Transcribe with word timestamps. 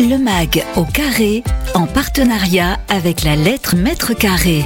Le 0.00 0.16
MAG 0.16 0.64
au 0.78 0.84
carré, 0.84 1.42
en 1.74 1.86
partenariat 1.86 2.78
avec 2.88 3.22
la 3.22 3.36
lettre 3.36 3.76
mètre 3.76 4.16
carré. 4.16 4.62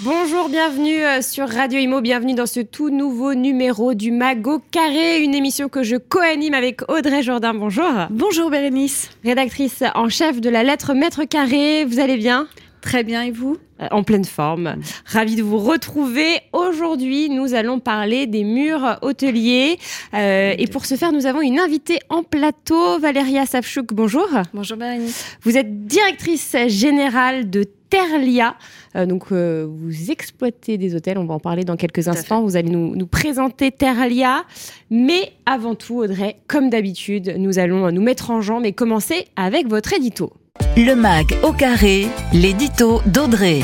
Bonjour, 0.00 0.48
bienvenue 0.48 1.04
euh, 1.04 1.20
sur 1.20 1.46
Radio 1.46 1.78
Imo, 1.78 2.00
bienvenue 2.00 2.32
dans 2.32 2.46
ce 2.46 2.60
tout 2.60 2.88
nouveau 2.88 3.34
numéro 3.34 3.92
du 3.92 4.10
MAG 4.10 4.46
au 4.46 4.58
carré, 4.58 5.22
une 5.22 5.34
émission 5.34 5.68
que 5.68 5.82
je 5.82 5.96
co-anime 5.96 6.54
avec 6.54 6.80
Audrey 6.90 7.22
Jourdain. 7.22 7.52
Bonjour. 7.52 7.92
Bonjour 8.08 8.48
Bérénice. 8.48 9.10
Rédactrice 9.22 9.84
en 9.94 10.08
chef 10.08 10.40
de 10.40 10.48
la 10.48 10.62
lettre 10.62 10.94
mètre 10.94 11.24
carré, 11.24 11.84
vous 11.84 12.00
allez 12.00 12.16
bien? 12.16 12.48
Très 12.84 13.02
bien, 13.02 13.22
et 13.22 13.30
vous 13.30 13.56
Euh, 13.80 13.88
En 13.90 14.02
pleine 14.02 14.26
forme. 14.26 14.76
Ravi 15.06 15.36
de 15.36 15.42
vous 15.42 15.56
retrouver. 15.58 16.26
Aujourd'hui, 16.52 17.30
nous 17.30 17.54
allons 17.54 17.80
parler 17.80 18.26
des 18.26 18.44
murs 18.44 18.98
hôteliers. 19.00 19.78
Euh, 20.12 20.54
et 20.58 20.66
pour 20.66 20.84
ce 20.84 20.94
faire, 20.94 21.10
nous 21.10 21.24
avons 21.24 21.40
une 21.40 21.58
invitée 21.58 21.98
en 22.10 22.22
plateau, 22.22 22.98
Valéria 23.00 23.46
Savchouk. 23.46 23.94
Bonjour. 23.94 24.28
Bonjour 24.52 24.76
Bérénice. 24.76 25.38
Vous 25.42 25.56
êtes 25.56 25.86
directrice 25.86 26.54
générale 26.68 27.48
de 27.48 27.64
Terlia. 27.88 28.54
Euh, 28.96 29.06
donc, 29.06 29.32
euh, 29.32 29.66
vous 29.66 30.10
exploitez 30.10 30.76
des 30.76 30.94
hôtels. 30.94 31.16
On 31.16 31.24
va 31.24 31.34
en 31.34 31.40
parler 31.40 31.64
dans 31.64 31.76
quelques 31.76 32.06
instants. 32.06 32.42
Vous 32.42 32.56
allez 32.56 32.68
nous, 32.68 32.94
nous 32.94 33.06
présenter 33.06 33.72
Terlia. 33.72 34.44
Mais 34.90 35.32
avant 35.46 35.74
tout, 35.74 35.96
Audrey, 36.00 36.36
comme 36.48 36.68
d'habitude, 36.68 37.36
nous 37.38 37.58
allons 37.58 37.90
nous 37.90 38.02
mettre 38.02 38.30
en 38.30 38.42
jambe 38.42 38.66
et 38.66 38.72
commencer 38.72 39.26
avec 39.36 39.68
votre 39.68 39.94
édito. 39.94 40.32
Le 40.76 40.94
MAG 40.96 41.36
au 41.44 41.52
carré, 41.52 42.08
l'édito 42.32 43.00
d'Audrey. 43.06 43.60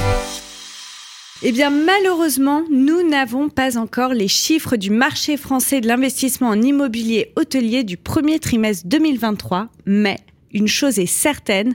Eh 1.42 1.50
bien, 1.50 1.70
malheureusement, 1.70 2.62
nous 2.70 3.08
n'avons 3.08 3.48
pas 3.48 3.78
encore 3.78 4.14
les 4.14 4.28
chiffres 4.28 4.76
du 4.76 4.90
marché 4.90 5.36
français 5.36 5.80
de 5.80 5.88
l'investissement 5.88 6.48
en 6.48 6.62
immobilier 6.62 7.32
hôtelier 7.34 7.82
du 7.82 7.96
premier 7.96 8.38
trimestre 8.38 8.86
2023, 8.86 9.68
mais 9.86 10.18
une 10.52 10.68
chose 10.68 11.00
est 11.00 11.06
certaine, 11.06 11.74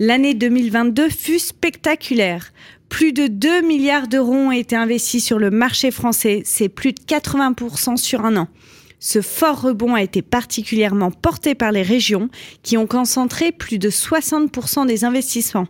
l'année 0.00 0.34
2022 0.34 1.08
fut 1.08 1.38
spectaculaire. 1.38 2.52
Plus 2.88 3.12
de 3.12 3.28
2 3.28 3.62
milliards 3.62 4.08
d'euros 4.08 4.34
ont 4.34 4.52
été 4.52 4.74
investis 4.74 5.24
sur 5.24 5.38
le 5.38 5.50
marché 5.50 5.92
français, 5.92 6.42
c'est 6.44 6.68
plus 6.68 6.92
de 6.92 7.00
80% 7.00 7.96
sur 7.96 8.24
un 8.24 8.36
an. 8.36 8.48
Ce 9.06 9.20
fort 9.20 9.60
rebond 9.60 9.92
a 9.92 10.02
été 10.02 10.22
particulièrement 10.22 11.10
porté 11.10 11.54
par 11.54 11.72
les 11.72 11.82
régions 11.82 12.30
qui 12.62 12.78
ont 12.78 12.86
concentré 12.86 13.52
plus 13.52 13.78
de 13.78 13.90
60% 13.90 14.86
des 14.86 15.04
investissements. 15.04 15.68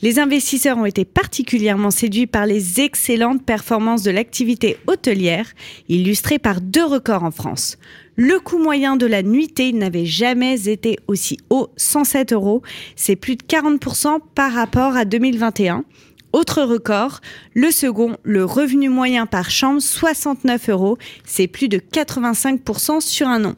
Les 0.00 0.18
investisseurs 0.18 0.76
ont 0.76 0.84
été 0.84 1.04
particulièrement 1.04 1.92
séduits 1.92 2.26
par 2.26 2.46
les 2.46 2.80
excellentes 2.80 3.44
performances 3.44 4.02
de 4.02 4.10
l'activité 4.10 4.76
hôtelière, 4.88 5.52
illustrées 5.88 6.40
par 6.40 6.60
deux 6.60 6.84
records 6.84 7.22
en 7.22 7.30
France. 7.30 7.78
Le 8.16 8.40
coût 8.40 8.58
moyen 8.58 8.96
de 8.96 9.06
la 9.06 9.22
nuitée 9.22 9.72
n'avait 9.72 10.04
jamais 10.04 10.68
été 10.68 10.98
aussi 11.06 11.38
haut, 11.48 11.70
107 11.76 12.32
euros. 12.32 12.62
C'est 12.96 13.14
plus 13.14 13.36
de 13.36 13.44
40% 13.44 14.18
par 14.34 14.52
rapport 14.52 14.96
à 14.96 15.04
2021. 15.04 15.84
Autre 16.32 16.62
record, 16.62 17.20
le 17.54 17.70
second, 17.70 18.16
le 18.22 18.44
revenu 18.44 18.88
moyen 18.88 19.26
par 19.26 19.50
chambre, 19.50 19.80
69 19.80 20.70
euros. 20.70 20.98
C'est 21.24 21.46
plus 21.46 21.68
de 21.68 21.78
85% 21.78 23.00
sur 23.00 23.28
un 23.28 23.44
an. 23.44 23.54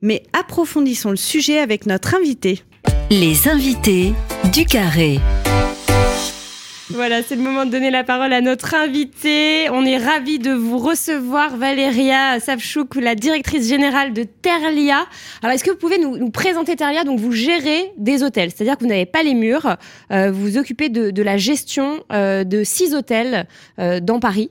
Mais 0.00 0.22
approfondissons 0.32 1.10
le 1.10 1.16
sujet 1.16 1.58
avec 1.58 1.86
notre 1.86 2.14
invité. 2.14 2.62
Les 3.10 3.48
invités 3.48 4.12
du 4.52 4.64
carré. 4.64 5.18
Voilà, 6.90 7.22
c'est 7.22 7.36
le 7.36 7.42
moment 7.42 7.66
de 7.66 7.70
donner 7.70 7.90
la 7.90 8.02
parole 8.02 8.32
à 8.32 8.40
notre 8.40 8.74
invité. 8.74 9.68
On 9.70 9.84
est 9.84 9.98
ravis 9.98 10.38
de 10.38 10.52
vous 10.52 10.78
recevoir, 10.78 11.54
Valéria 11.56 12.40
Savchouk, 12.40 12.94
la 12.94 13.14
directrice 13.14 13.68
générale 13.68 14.14
de 14.14 14.22
Terlia. 14.22 15.06
Alors, 15.42 15.54
est-ce 15.54 15.64
que 15.64 15.70
vous 15.70 15.76
pouvez 15.76 15.98
nous, 15.98 16.16
nous 16.16 16.30
présenter 16.30 16.76
Terlia? 16.76 17.04
Donc, 17.04 17.20
vous 17.20 17.32
gérez 17.32 17.92
des 17.98 18.22
hôtels, 18.22 18.50
c'est-à-dire 18.50 18.78
que 18.78 18.84
vous 18.84 18.88
n'avez 18.88 19.04
pas 19.04 19.22
les 19.22 19.34
murs. 19.34 19.76
euh, 20.12 20.30
vous 20.30 20.40
vous 20.40 20.58
occupez 20.58 20.88
de, 20.88 21.10
de 21.10 21.22
la 21.22 21.36
gestion 21.36 22.02
euh, 22.10 22.42
de 22.44 22.64
six 22.64 22.94
hôtels 22.94 23.46
euh, 23.78 24.00
dans 24.00 24.18
Paris. 24.18 24.50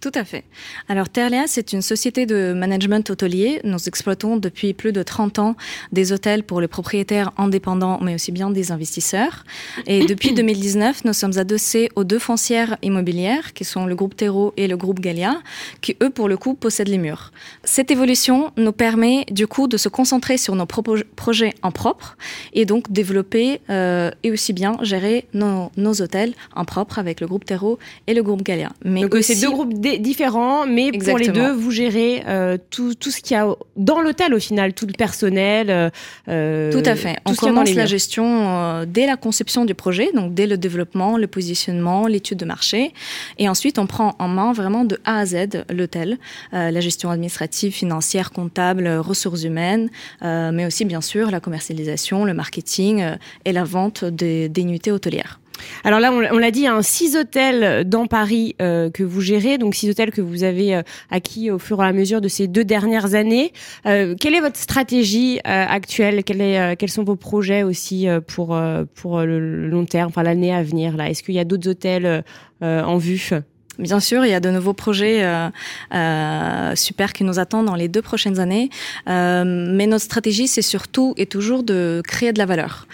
Tout 0.00 0.12
à 0.14 0.24
fait. 0.24 0.44
Alors 0.88 1.08
Terlia, 1.08 1.44
c'est 1.48 1.72
une 1.72 1.82
société 1.82 2.24
de 2.24 2.52
management 2.52 3.10
hôtelier. 3.10 3.60
Nous 3.64 3.88
exploitons 3.88 4.36
depuis 4.36 4.72
plus 4.72 4.92
de 4.92 5.02
30 5.02 5.40
ans 5.40 5.56
des 5.90 6.12
hôtels 6.12 6.44
pour 6.44 6.60
les 6.60 6.68
propriétaires 6.68 7.32
indépendants, 7.36 7.98
mais 8.00 8.14
aussi 8.14 8.30
bien 8.30 8.50
des 8.50 8.70
investisseurs. 8.70 9.44
Et 9.86 10.06
depuis 10.06 10.34
2019, 10.34 11.04
nous 11.04 11.12
sommes 11.12 11.36
adossés 11.36 11.88
aux 11.96 12.04
deux 12.04 12.20
foncières 12.20 12.76
immobilières, 12.82 13.52
qui 13.54 13.64
sont 13.64 13.86
le 13.86 13.96
groupe 13.96 14.14
Terreau 14.14 14.54
et 14.56 14.68
le 14.68 14.76
groupe 14.76 15.00
Galia, 15.00 15.40
qui 15.80 15.96
eux, 16.00 16.10
pour 16.10 16.28
le 16.28 16.36
coup, 16.36 16.54
possèdent 16.54 16.88
les 16.88 16.98
murs. 16.98 17.32
Cette 17.64 17.90
évolution 17.90 18.52
nous 18.56 18.72
permet 18.72 19.24
du 19.32 19.48
coup 19.48 19.66
de 19.66 19.76
se 19.76 19.88
concentrer 19.88 20.38
sur 20.38 20.54
nos 20.54 20.66
projets 20.66 21.54
en 21.62 21.72
propre 21.72 22.16
et 22.52 22.66
donc 22.66 22.92
développer 22.92 23.60
euh, 23.68 24.12
et 24.22 24.30
aussi 24.30 24.52
bien 24.52 24.76
gérer 24.82 25.26
nos, 25.34 25.72
nos 25.76 26.00
hôtels 26.00 26.34
en 26.54 26.64
propre 26.64 27.00
avec 27.00 27.20
le 27.20 27.26
groupe 27.26 27.44
Terreau 27.44 27.80
et 28.06 28.14
le 28.14 28.22
groupe 28.22 28.42
Galia. 28.42 28.70
Mais 28.84 29.02
Donc, 29.02 29.14
euh, 29.14 29.18
aussi, 29.18 29.34
c'est 29.34 29.44
deux 29.44 29.50
groupes 29.50 29.74
différents, 29.96 30.66
mais 30.66 30.92
pour 30.92 31.16
les 31.18 31.28
deux, 31.28 31.52
vous 31.52 31.70
gérez 31.70 32.22
euh, 32.26 32.58
tout, 32.70 32.94
tout 32.94 33.10
ce 33.10 33.20
qu'il 33.22 33.36
y 33.36 33.40
a 33.40 33.48
dans 33.76 34.02
l'hôtel 34.02 34.34
au 34.34 34.38
final, 34.38 34.74
tout 34.74 34.86
le 34.86 34.92
personnel. 34.92 35.70
euh, 35.70 35.88
euh, 36.28 36.70
Tout 36.70 36.82
à 36.84 36.94
fait. 36.94 37.14
tout 37.24 37.32
On 37.32 37.34
commence 37.34 37.74
la 37.74 37.86
gestion 37.86 38.84
dès 38.86 39.06
la 39.06 39.16
conception 39.16 39.64
du 39.64 39.74
projet, 39.74 40.10
donc 40.12 40.34
dès 40.34 40.46
le 40.46 40.58
développement, 40.58 41.16
le 41.16 41.26
positionnement, 41.26 42.06
l'étude 42.06 42.38
de 42.38 42.44
marché. 42.44 42.92
Et 43.38 43.48
ensuite, 43.48 43.78
on 43.78 43.86
prend 43.86 44.14
en 44.18 44.28
main 44.28 44.52
vraiment 44.52 44.84
de 44.84 44.98
A 45.04 45.18
à 45.20 45.26
Z 45.26 45.64
l'hôtel, 45.70 46.18
la 46.52 46.80
gestion 46.80 47.10
administrative, 47.10 47.72
financière, 47.72 48.30
comptable, 48.30 48.88
ressources 48.88 49.44
humaines, 49.44 49.88
mais 50.22 50.66
aussi 50.66 50.84
bien 50.84 51.00
sûr 51.00 51.30
la 51.30 51.40
commercialisation, 51.40 52.24
le 52.24 52.34
marketing 52.34 53.04
et 53.44 53.52
la 53.52 53.64
vente 53.64 54.04
des, 54.04 54.48
des 54.48 54.64
hôtelières. 54.90 55.40
Alors 55.84 56.00
là, 56.00 56.12
on, 56.12 56.38
l'a 56.38 56.50
dit, 56.50 56.66
un 56.66 56.82
six 56.82 57.16
hôtels 57.16 57.88
dans 57.88 58.06
Paris 58.06 58.54
euh, 58.60 58.90
que 58.90 59.02
vous 59.02 59.20
gérez, 59.20 59.58
donc 59.58 59.74
six 59.74 59.90
hôtels 59.90 60.10
que 60.10 60.20
vous 60.20 60.44
avez 60.44 60.74
euh, 60.74 60.82
acquis 61.10 61.50
au 61.50 61.58
fur 61.58 61.82
et 61.82 61.86
à 61.86 61.92
mesure 61.92 62.20
de 62.20 62.28
ces 62.28 62.46
deux 62.46 62.64
dernières 62.64 63.14
années. 63.14 63.52
Euh, 63.86 64.14
quelle 64.18 64.34
est 64.34 64.40
votre 64.40 64.58
stratégie 64.58 65.38
euh, 65.38 65.40
actuelle? 65.68 66.18
Est, 66.18 66.58
euh, 66.58 66.74
Quels 66.78 66.90
sont 66.90 67.04
vos 67.04 67.16
projets 67.16 67.62
aussi 67.62 68.08
euh, 68.08 68.20
pour 68.20 68.58
pour 68.94 69.20
le 69.20 69.68
long 69.68 69.84
terme, 69.84 70.08
enfin 70.08 70.22
l'année 70.22 70.54
à 70.54 70.62
venir 70.62 70.96
là? 70.96 71.10
Est-ce 71.10 71.22
qu'il 71.22 71.34
y 71.34 71.38
a 71.38 71.44
d'autres 71.44 71.68
hôtels 71.68 72.24
en 72.60 72.96
vue? 72.96 73.30
Bien 73.78 74.00
sûr, 74.00 74.24
il 74.24 74.30
y 74.30 74.34
a 74.34 74.40
de 74.40 74.50
nouveaux 74.50 74.72
projets 74.72 75.22
euh, 75.24 75.48
euh, 75.94 76.74
super 76.74 77.12
qui 77.12 77.22
nous 77.22 77.38
attendent 77.38 77.66
dans 77.66 77.76
les 77.76 77.86
deux 77.86 78.02
prochaines 78.02 78.40
années. 78.40 78.70
Euh, 79.08 79.44
mais 79.46 79.86
notre 79.86 80.04
stratégie, 80.04 80.48
c'est 80.48 80.62
surtout 80.62 81.14
et 81.16 81.26
toujours 81.26 81.62
de 81.62 82.02
créer 82.04 82.32
de 82.32 82.38
la 82.38 82.46
valeur. 82.46 82.88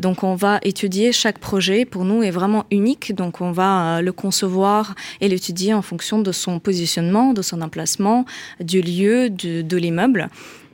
Donc, 0.00 0.24
on 0.24 0.34
va 0.34 0.58
étudier 0.62 1.12
chaque 1.12 1.38
projet. 1.38 1.84
Pour 1.84 2.04
nous, 2.04 2.22
est 2.22 2.30
vraiment 2.30 2.64
unique. 2.70 3.14
Donc, 3.14 3.42
on 3.42 3.52
va 3.52 4.00
le 4.00 4.12
concevoir 4.12 4.94
et 5.20 5.28
l'étudier 5.28 5.74
en 5.74 5.82
fonction 5.82 6.18
de 6.18 6.32
son 6.32 6.58
positionnement, 6.60 7.34
de 7.34 7.42
son 7.42 7.60
emplacement, 7.60 8.24
du 8.60 8.80
lieu, 8.80 9.28
du- 9.28 9.62
de 9.62 9.76
l'immeuble. 9.76 10.28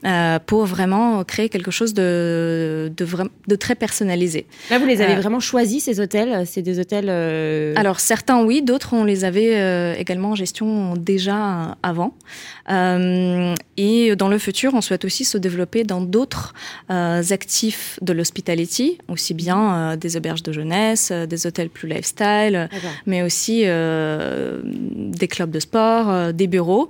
Euh, 0.05 0.39
pour 0.45 0.65
vraiment 0.65 1.23
créer 1.23 1.49
quelque 1.49 1.71
chose 1.71 1.93
de, 1.93 2.91
de, 2.95 3.05
de 3.47 3.55
très 3.55 3.75
personnalisé. 3.75 4.45
Là, 4.69 4.79
vous 4.79 4.85
les 4.85 5.01
avez 5.01 5.13
Euh, 5.15 5.19
vraiment 5.19 5.39
choisis 5.39 5.83
ces 5.85 5.99
hôtels? 5.99 6.45
C'est 6.45 6.61
des 6.61 6.79
hôtels 6.79 7.07
euh, 7.09 7.73
Alors 7.75 7.99
certains 7.99 8.43
oui, 8.43 8.61
d'autres 8.61 8.93
on 8.93 9.03
les 9.03 9.23
avait 9.25 9.55
euh, 9.57 9.93
également 9.97 10.31
en 10.31 10.35
gestion 10.35 10.93
déjà 10.95 11.77
avant. 11.83 12.13
Euh, 12.69 13.53
et 13.77 14.15
dans 14.15 14.27
le 14.29 14.37
futur, 14.37 14.73
on 14.73 14.81
souhaite 14.81 15.05
aussi 15.05 15.25
se 15.25 15.37
développer 15.37 15.83
dans 15.83 16.01
d'autres 16.01 16.53
euh, 16.91 17.21
actifs 17.31 17.97
de 18.01 18.13
l'hospitality, 18.13 18.99
aussi 19.07 19.33
bien 19.33 19.59
euh, 19.73 19.95
des 19.95 20.17
auberges 20.17 20.43
de 20.43 20.51
jeunesse, 20.51 21.09
euh, 21.11 21.25
des 21.25 21.47
hôtels 21.47 21.69
plus 21.69 21.87
lifestyle, 21.87 22.69
D'accord. 22.71 22.91
mais 23.05 23.23
aussi 23.23 23.63
euh, 23.65 24.61
des 24.63 25.27
clubs 25.27 25.51
de 25.51 25.59
sport, 25.59 26.09
euh, 26.09 26.31
des 26.31 26.47
bureaux. 26.47 26.89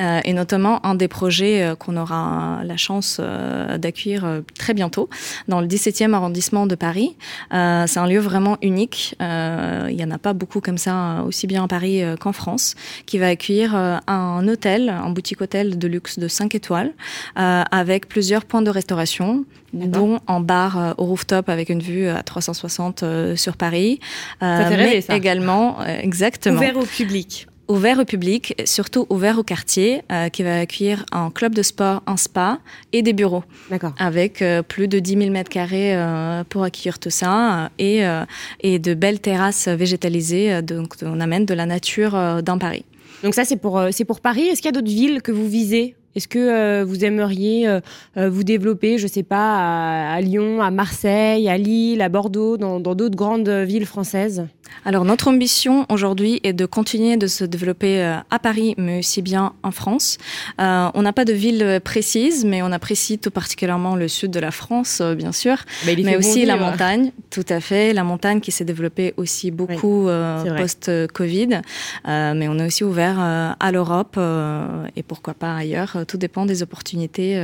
Euh, 0.00 0.20
et 0.24 0.32
notamment 0.32 0.84
un 0.86 0.94
des 0.94 1.08
projets 1.08 1.62
euh, 1.62 1.74
qu'on 1.74 1.96
aura 1.96 2.60
la 2.64 2.76
chance 2.76 3.18
euh, 3.20 3.78
d'accueillir 3.78 4.42
très 4.56 4.72
bientôt 4.74 5.08
dans 5.48 5.60
le 5.60 5.66
17e 5.66 6.12
arrondissement 6.12 6.66
de 6.66 6.74
Paris. 6.74 7.16
C'est 7.50 7.98
un 7.98 8.06
lieu 8.06 8.20
vraiment 8.20 8.58
unique. 8.62 9.16
Il 9.20 9.96
n'y 9.96 10.04
en 10.04 10.10
a 10.10 10.18
pas 10.18 10.32
beaucoup 10.32 10.60
comme 10.60 10.78
ça, 10.78 11.22
aussi 11.26 11.46
bien 11.46 11.64
à 11.64 11.68
Paris 11.68 12.02
qu'en 12.20 12.32
France, 12.32 12.74
qui 13.06 13.18
va 13.18 13.28
accueillir 13.28 13.74
un 13.74 14.48
hôtel, 14.48 14.88
un 14.88 15.10
boutique 15.10 15.40
hôtel 15.40 15.78
de 15.78 15.88
luxe 15.88 16.18
de 16.18 16.28
5 16.28 16.54
étoiles, 16.54 16.92
avec 17.36 18.08
plusieurs 18.08 18.44
points 18.44 18.62
de 18.62 18.70
restauration, 18.70 19.44
dont 19.72 20.20
en 20.26 20.40
bar 20.40 20.94
au 20.98 21.04
rooftop 21.04 21.48
avec 21.48 21.68
une 21.68 21.80
vue 21.80 22.08
à 22.08 22.22
360 22.22 23.02
euh, 23.02 23.36
sur 23.36 23.56
Paris. 23.56 24.00
Ça 24.40 24.64
fait 24.68 24.74
rêver, 24.74 24.90
mais 24.94 25.00
ça. 25.00 25.16
également, 25.16 25.84
exactement 25.84 26.56
Ouvert 26.56 26.76
au 26.76 26.84
public. 26.84 27.47
Ouvert 27.68 27.98
au 27.98 28.04
public, 28.04 28.54
surtout 28.64 29.06
ouvert 29.10 29.38
au 29.38 29.42
quartier, 29.42 30.02
euh, 30.10 30.28
qui 30.28 30.42
va 30.42 30.60
accueillir 30.60 31.04
un 31.12 31.30
club 31.30 31.54
de 31.54 31.62
sport, 31.62 32.02
un 32.06 32.16
spa 32.16 32.58
et 32.92 33.02
des 33.02 33.12
bureaux, 33.12 33.44
D'accord. 33.70 33.92
avec 33.98 34.42
euh, 34.42 34.62
plus 34.62 34.88
de 34.88 34.98
10 34.98 35.18
000 35.18 35.30
mètres 35.30 35.50
carrés 35.50 35.94
euh, 35.94 36.44
pour 36.48 36.64
accueillir 36.64 36.98
tout 36.98 37.10
ça, 37.10 37.64
euh, 37.64 37.68
et, 37.78 38.06
euh, 38.06 38.24
et 38.60 38.78
de 38.78 38.94
belles 38.94 39.20
terrasses 39.20 39.68
végétalisées. 39.68 40.62
donc 40.62 40.94
on 41.02 41.20
amène 41.20 41.44
de 41.44 41.54
la 41.54 41.66
nature 41.66 42.42
dans 42.42 42.58
Paris. 42.58 42.84
Donc 43.22 43.34
ça, 43.34 43.44
c'est 43.44 43.56
pour, 43.56 43.82
c'est 43.90 44.04
pour 44.04 44.20
Paris. 44.20 44.46
Est-ce 44.46 44.62
qu'il 44.62 44.66
y 44.72 44.74
a 44.76 44.80
d'autres 44.80 44.92
villes 44.92 45.22
que 45.22 45.32
vous 45.32 45.48
visez 45.48 45.94
Est-ce 46.14 46.28
que 46.28 46.82
vous 46.82 47.04
aimeriez 47.04 47.68
vous 48.16 48.42
développer, 48.42 48.98
je 48.98 49.04
ne 49.04 49.08
sais 49.08 49.22
pas, 49.22 50.14
à, 50.14 50.20
Lyon, 50.20 50.60
à 50.60 50.70
Marseille, 50.70 51.48
à 51.48 51.56
Lille, 51.56 52.02
à 52.02 52.08
Bordeaux, 52.08 52.56
dans 52.56 52.80
d'autres 52.80 53.16
grandes 53.16 53.48
villes 53.48 53.86
françaises? 53.86 54.46
Alors 54.84 55.04
notre 55.04 55.28
ambition 55.28 55.86
aujourd'hui 55.88 56.40
est 56.44 56.52
de 56.52 56.66
continuer 56.66 57.16
de 57.16 57.26
se 57.26 57.44
développer 57.44 58.02
euh, 58.02 58.16
à 58.30 58.38
Paris, 58.38 58.74
mais 58.78 59.00
aussi 59.00 59.22
bien 59.22 59.52
en 59.62 59.70
France. 59.70 60.18
Euh, 60.60 60.88
on 60.94 61.02
n'a 61.02 61.12
pas 61.12 61.24
de 61.24 61.32
ville 61.32 61.80
précise, 61.82 62.44
mais 62.44 62.62
on 62.62 62.72
apprécie 62.72 63.18
tout 63.18 63.30
particulièrement 63.30 63.96
le 63.96 64.08
sud 64.08 64.30
de 64.30 64.40
la 64.40 64.50
France, 64.50 65.00
euh, 65.00 65.14
bien 65.14 65.32
sûr, 65.32 65.56
mais, 65.84 66.16
aussi 66.16 66.44
la 66.46 66.56
montagne, 66.56 67.12
tout 67.30 67.44
à 67.48 67.60
fait. 67.60 67.92
La 67.92 68.04
montagne 68.04 68.40
qui 68.40 68.50
s'est 68.50 68.64
développée 68.64 69.14
aussi 69.16 69.50
beaucoup 69.50 70.08
post-Covid, 70.56 71.60
mais 72.06 72.48
on 72.48 72.58
est 72.58 72.66
aussi 72.66 72.84
ouvert 72.84 73.18
à 73.18 73.72
l'Europe 73.72 74.18
et 74.96 75.02
pourquoi 75.02 75.34
pas 75.34 75.54
ailleurs. 75.54 75.97
Tout 76.06 76.16
dépend 76.16 76.46
des 76.46 76.62
opportunités. 76.62 77.34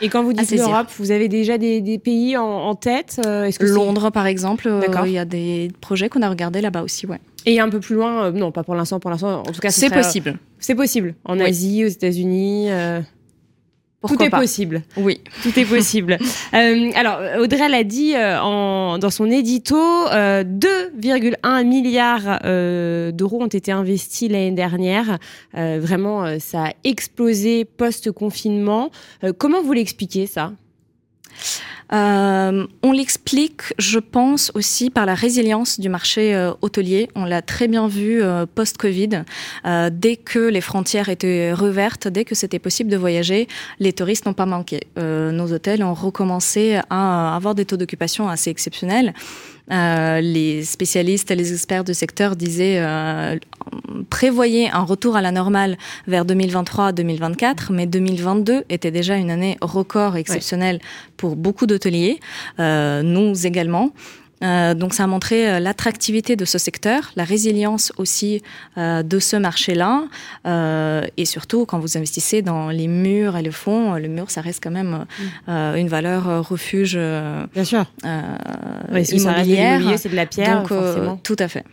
et 0.00 0.08
quand 0.08 0.22
vous 0.22 0.32
dites 0.32 0.50
l'Europe, 0.50 0.88
vous 0.98 1.10
avez 1.10 1.28
déjà 1.28 1.58
des, 1.58 2.00
pays 2.02 2.36
en, 2.36 2.74
tête 2.74 3.20
Londres, 3.60 4.10
par 4.10 4.26
exemple. 4.26 4.70
Il 5.04 5.12
y 5.12 5.18
a 5.18 5.24
des 5.24 5.70
projets 5.80 6.08
qu'on 6.08 6.22
a 6.22 6.28
regardés 6.28 6.60
là 6.60 6.70
bas 6.70 6.82
aussi, 6.82 7.06
ouais. 7.06 7.20
Et 7.46 7.60
un 7.60 7.68
peu 7.68 7.80
plus 7.80 7.94
loin, 7.94 8.24
euh, 8.24 8.32
non, 8.32 8.52
pas 8.52 8.62
pour 8.62 8.74
l'instant, 8.74 9.00
pour 9.00 9.10
l'instant, 9.10 9.40
en 9.40 9.52
tout 9.52 9.60
cas, 9.60 9.70
c'est 9.70 9.90
possible. 9.90 10.38
c'est 10.58 10.74
possible. 10.74 11.14
En 11.24 11.40
Asie, 11.40 11.84
aux 11.84 11.88
États-Unis. 11.88 12.70
Euh, 12.70 13.00
tout 14.06 14.22
est 14.22 14.30
possible. 14.30 14.82
Oui. 14.96 15.20
Tout 15.42 15.58
est 15.58 15.64
possible. 15.64 16.18
Euh, 16.54 16.90
alors, 16.94 17.20
Audrey 17.40 17.68
l'a 17.68 17.84
dit 17.84 18.14
en, 18.16 18.98
dans 18.98 19.10
son 19.10 19.30
édito, 19.30 19.76
2,1 19.76 21.64
milliards 21.64 22.40
d'euros 23.12 23.42
ont 23.42 23.46
été 23.46 23.72
investis 23.72 24.30
l'année 24.30 24.52
dernière. 24.52 25.18
vraiment, 25.54 26.38
ça 26.38 26.66
a 26.66 26.72
explosé 26.84 27.64
post-confinement. 27.64 28.90
comment 29.38 29.62
vous 29.62 29.72
l'expliquez, 29.72 30.26
ça? 30.26 30.52
Euh, 31.92 32.66
on 32.82 32.92
l'explique, 32.92 33.62
je 33.78 33.98
pense, 33.98 34.52
aussi 34.54 34.90
par 34.90 35.06
la 35.06 35.14
résilience 35.14 35.80
du 35.80 35.88
marché 35.88 36.34
euh, 36.34 36.52
hôtelier. 36.62 37.08
On 37.14 37.24
l'a 37.24 37.42
très 37.42 37.66
bien 37.66 37.88
vu 37.88 38.22
euh, 38.22 38.46
post-Covid. 38.46 39.24
dès 39.90 40.16
que 40.16 40.38
les 40.38 40.60
frontières 40.60 41.08
étaient 41.08 41.52
revertes, 41.52 42.08
dès 42.08 42.24
que 42.24 42.34
c'était 42.34 42.58
possible 42.58 42.90
de 42.90 42.96
voyager, 42.96 43.48
les 43.78 43.92
touristes 43.92 44.26
n'ont 44.26 44.34
pas 44.34 44.46
manqué. 44.46 44.80
nos 44.96 45.52
hôtels 45.52 45.82
ont 45.82 45.94
recommencé 45.94 46.78
à 46.90 47.34
avoir 47.34 47.54
des 47.54 47.64
taux 47.64 47.76
d'occupation 47.76 48.28
assez 48.28 48.50
exceptionnels. 48.50 49.14
Euh, 49.70 50.20
les 50.20 50.64
spécialistes 50.64 51.30
et 51.30 51.36
les 51.36 51.52
experts 51.52 51.84
du 51.84 51.94
secteur 51.94 52.36
disaient 52.36 52.78
euh, 52.78 53.38
prévoyez 54.08 54.70
un 54.70 54.82
retour 54.82 55.16
à 55.16 55.22
la 55.22 55.32
normale 55.32 55.76
vers 56.06 56.24
2023-2024, 56.24 57.72
mais 57.72 57.86
2022 57.86 58.64
était 58.68 58.90
déjà 58.90 59.16
une 59.16 59.30
année 59.30 59.56
record 59.60 60.16
exceptionnelle 60.16 60.80
pour 61.16 61.36
beaucoup 61.36 61.66
d'hôteliers, 61.66 62.20
euh, 62.58 63.02
nous 63.02 63.46
également. 63.46 63.92
Euh, 64.42 64.74
donc 64.74 64.94
ça 64.94 65.04
a 65.04 65.06
montré 65.06 65.48
euh, 65.48 65.60
l'attractivité 65.60 66.34
de 66.34 66.44
ce 66.44 66.56
secteur, 66.56 67.12
la 67.16 67.24
résilience 67.24 67.92
aussi 67.98 68.42
euh, 68.78 69.02
de 69.02 69.18
ce 69.18 69.36
marché-là, 69.36 70.04
et 71.16 71.24
surtout 71.24 71.66
quand 71.66 71.78
vous 71.78 71.98
investissez 71.98 72.42
dans 72.42 72.70
les 72.70 72.88
murs 72.88 73.36
et 73.36 73.42
le 73.42 73.50
fond, 73.50 73.94
le 73.94 74.08
mur 74.08 74.30
ça 74.30 74.40
reste 74.40 74.62
quand 74.62 74.70
même 74.70 75.04
mm. 75.46 75.76
une 75.76 75.88
valeur 75.88 76.46
refuge. 76.48 76.98
Bien 77.54 77.64
sûr. 77.64 77.84
Oui, 78.92 79.02
immobilière. 79.02 79.98
C'est 79.98 80.08
de 80.08 80.16
la 80.16 80.26
pierre. 80.26 80.62
Donc, 80.62 81.22
tout 81.22 81.36
à 81.38 81.48
fait. 81.48 81.64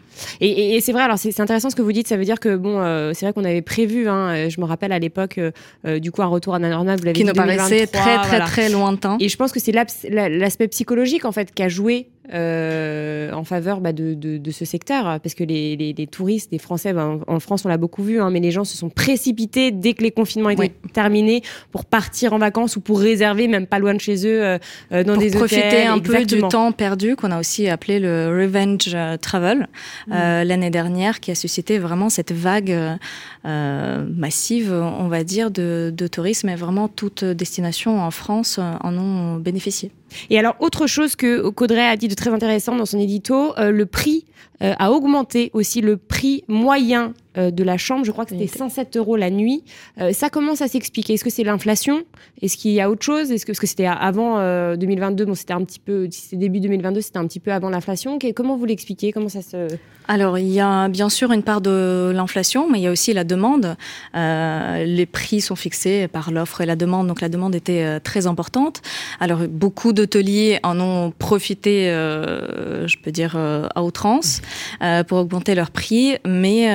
Et, 0.42 0.82
c'est 0.82 0.92
vrai, 0.92 1.04
alors 1.04 1.18
c'est 1.18 1.40
intéressant 1.40 1.70
ce 1.70 1.76
que 1.76 1.82
vous 1.82 1.92
dites, 1.92 2.08
ça 2.08 2.18
veut 2.18 2.26
dire 2.26 2.40
que, 2.40 2.56
bon, 2.56 2.82
c'est 3.14 3.26
vrai 3.26 3.34
qu'on 3.34 3.46
avait 3.46 3.62
prévu, 3.62 4.10
hein, 4.10 4.50
je 4.50 4.60
me 4.60 4.66
rappelle 4.66 4.92
à 4.92 5.00
l'époque, 5.00 5.40
du 5.86 6.12
coup, 6.12 6.22
un 6.22 6.28
retour 6.28 6.56
à 6.56 6.60
la 6.60 6.70
normale, 6.70 6.98
vous 7.00 7.06
l'avez 7.06 7.14
Qui 7.14 7.24
nous 7.24 7.34
paraissait 7.34 7.88
très, 7.88 8.18
très, 8.18 8.40
très 8.42 8.70
lointain. 8.70 9.18
Et 9.20 9.30
je 9.30 9.38
pense 9.38 9.52
que 9.52 9.60
c'est 9.60 9.72
l'aspect 9.72 10.68
psychologique, 10.68 11.26
en 11.26 11.32
fait, 11.32 11.54
qui 11.54 11.64
a 11.64 11.70
joué 11.70 12.10
euh, 12.34 13.32
en 13.32 13.46
faveur 13.46 13.80
bah, 13.80 13.94
de, 13.94 14.14
de, 14.14 14.52
ce 14.52 14.66
secteur, 14.66 15.20
parce 15.22 15.34
que 15.34 15.46
les, 15.46 15.78
les, 15.78 16.08
touristes, 16.08 16.50
les 16.52 16.58
Français, 16.58 16.92
bah, 16.92 17.20
en, 17.26 17.40
France 17.40 17.64
on 17.64 17.70
l'a 17.70 17.78
beaucoup 17.78 18.04
vu, 18.04 18.20
hein, 18.20 18.30
mais 18.32 18.42
les 18.42 18.52
gens 18.52 18.66
se 18.66 18.76
sont 18.76 18.90
précipités 18.90 19.72
dès 19.72 19.94
que 19.94 20.04
les 20.04 20.12
confinements 20.12 20.50
étaient 20.50 20.74
terminés 20.92 21.42
pour 21.72 21.86
partir 21.86 22.34
en 22.34 22.38
vacances 22.38 22.76
ou 22.76 22.82
pour 22.82 23.00
réserver, 23.00 23.48
même 23.48 23.66
pas 23.66 23.80
loin 23.80 23.94
de 23.94 24.02
chez 24.02 24.28
eux, 24.28 24.44
euh, 24.44 24.58
euh, 24.92 25.06
dans 25.06 25.16
des 25.16 25.32
profiter 25.32 25.68
hôtels. 25.68 25.88
un 25.88 26.00
peu 26.00 26.26
du 26.26 26.42
temps 26.42 26.74
perdu 26.74 27.16
qu'on 27.16 27.32
a 27.32 27.40
aussi 27.40 27.70
appelé 27.70 28.00
le 28.00 28.28
revenge 28.28 28.96
travel 29.22 29.68
mmh. 30.08 30.14
l'année 30.14 30.70
dernière, 30.70 31.22
qui 31.22 31.32
a 31.32 31.36
suscité 31.36 31.78
vraiment 31.80 32.10
cette 32.10 32.34
vague 32.34 32.76
massive, 33.46 34.74
on 34.74 35.08
va 35.08 35.24
dire, 35.24 35.50
de, 35.50 35.94
de 35.96 36.08
tourisme, 36.08 36.50
et 36.50 36.56
vraiment 36.56 36.90
toutes 36.90 37.24
destinations 37.24 38.02
en 38.02 38.12
France 38.12 38.60
en 38.60 38.98
ont 38.98 39.38
bénéficié. 39.38 39.92
Et 40.30 40.40
alors, 40.40 40.56
autre 40.60 40.88
chose 40.88 41.16
que 41.16 41.50
Caudray 41.50 41.88
a 41.88 41.98
dit 41.98 42.08
de 42.08 42.16
très 42.16 42.30
intéressant 42.32 42.76
dans 42.76 42.86
son 42.86 43.00
édito, 43.00 43.58
euh, 43.58 43.72
le 43.72 43.86
prix 43.86 44.26
euh, 44.62 44.74
a 44.80 44.92
augmenté 44.92 45.52
aussi, 45.54 45.82
le 45.82 45.98
prix 45.98 46.44
moyen 46.48 47.14
euh, 47.38 47.52
de 47.52 47.64
la 47.64 47.78
chambre. 47.78 48.06
Je 48.06 48.12
crois 48.12 48.26
que 48.26 48.32
c'était 48.32 48.48
107 48.48 48.98
euros 48.98 49.16
la 49.16 49.30
nuit. 49.30 49.64
ça 50.12 50.30
commence 50.30 50.62
à 50.62 50.68
s'expliquer. 50.68 51.14
Est-ce 51.14 51.24
que 51.24 51.30
c'est 51.30 51.44
l'inflation? 51.44 52.04
Est-ce 52.42 52.58
qu'il 52.58 52.72
y 52.72 52.82
a 52.82 52.90
autre 52.90 53.04
chose? 53.04 53.32
Est-ce 53.32 53.46
que 53.46 53.52
parce 53.52 53.60
que 53.60 53.68
c'était 53.68 53.88
avant 53.88 54.38
2022 54.76 55.26
Bon, 55.26 55.34
c'était 55.34 55.54
un 55.54 55.64
petit 55.64 55.80
peu, 55.80 56.08
c'était 56.12 56.38
début 56.38 56.60
2022, 56.60 57.02
c'était 57.02 57.18
un 57.18 57.26
petit 57.26 57.40
peu 57.40 57.52
avant 57.52 57.70
l'inflation. 57.70 58.20
Comment 58.36 58.56
vous 58.56 58.66
l'expliquez? 58.66 59.12
Comment 59.12 59.30
ça 59.30 59.42
se 59.42 59.68
Alors, 60.08 60.38
il 60.38 60.48
y 60.50 60.60
a 60.60 60.90
bien 60.90 61.10
sûr 61.10 61.32
une 61.32 61.42
part 61.42 61.62
de 61.62 62.12
l'inflation, 62.14 62.70
mais 62.70 62.80
il 62.80 62.84
y 62.84 62.88
a 62.88 62.92
aussi 62.92 63.14
la 63.14 63.24
demande. 63.24 63.76
les 64.14 65.06
prix 65.06 65.42
sont 65.42 65.56
fixés 65.56 66.08
par 66.08 66.32
l'offre 66.32 66.62
et 66.62 66.66
la 66.66 66.76
demande, 66.76 67.08
donc 67.08 67.22
la 67.22 67.30
demande 67.30 67.56
était 67.56 68.00
très 68.00 68.28
importante. 68.28 68.82
Alors, 69.20 69.40
beaucoup 69.48 69.94
d'hôteliers 69.94 70.60
en 70.64 70.80
ont 70.80 71.12
profité, 71.12 71.90
euh, 71.90 72.88
je 72.88 72.98
peux 72.98 73.12
dire, 73.12 73.34
euh, 73.36 73.68
à 73.76 73.84
outrance 73.84 74.27
euh, 74.82 75.04
pour 75.04 75.20
augmenter 75.20 75.56
leurs 75.56 75.72
prix, 75.72 76.18
mais 76.26 76.68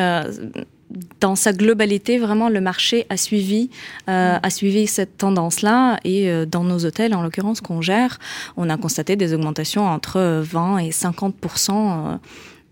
dans 1.20 1.36
sa 1.36 1.52
globalité, 1.52 2.18
vraiment, 2.18 2.48
le 2.48 2.60
marché 2.60 3.06
a 3.08 3.16
suivi, 3.16 3.70
a 4.06 4.50
suivi 4.50 4.86
cette 4.86 5.16
tendance-là. 5.16 5.98
Et 6.04 6.30
dans 6.46 6.64
nos 6.64 6.84
hôtels, 6.84 7.14
en 7.14 7.22
l'occurrence, 7.22 7.60
qu'on 7.60 7.80
gère, 7.80 8.18
on 8.56 8.68
a 8.68 8.76
constaté 8.76 9.16
des 9.16 9.32
augmentations 9.32 9.86
entre 9.86 10.42
20 10.44 10.78
et 10.78 10.90
50% 10.90 12.18